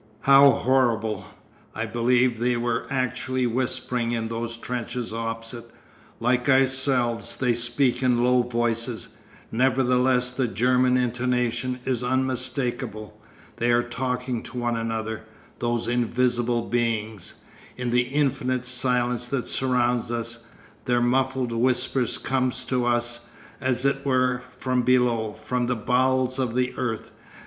How 0.21 0.49
horrible! 0.49 1.25
I 1.75 1.85
believe 1.85 2.39
they 2.39 2.57
were 2.57 2.87
actually 2.89 3.45
whispering 3.45 4.13
in 4.13 4.29
those 4.29 4.57
trenches 4.57 5.13
opposite. 5.13 5.65
Like 6.19 6.49
ourselves 6.49 7.37
they 7.37 7.53
speak 7.53 8.01
in 8.01 8.23
low 8.23 8.41
voices; 8.41 9.09
nevertheless 9.51 10.31
the 10.31 10.47
German 10.47 10.97
intonation 10.97 11.81
is 11.85 12.03
unmistakable. 12.03 13.21
They 13.57 13.69
are 13.69 13.83
talking 13.87 14.41
to 14.41 14.57
one 14.57 14.75
another, 14.75 15.21
those 15.59 15.87
invisible 15.87 16.63
beings. 16.67 17.35
In 17.77 17.91
the 17.91 18.01
infinite 18.09 18.65
silence 18.65 19.27
that 19.27 19.45
surrounds 19.45 20.09
us, 20.09 20.39
their 20.85 21.01
muffled 21.01 21.51
whispers 21.53 22.17
come 22.17 22.49
to 22.65 22.87
us, 22.87 23.29
as 23.59 23.85
it 23.85 24.03
were, 24.03 24.41
from 24.57 24.81
below, 24.81 25.33
from 25.33 25.67
the 25.67 25.75
bowels 25.75 26.39
of 26.39 26.55
the 26.55 26.73
earth. 26.75 27.11